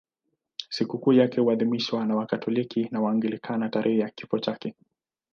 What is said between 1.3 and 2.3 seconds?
huadhimishwa na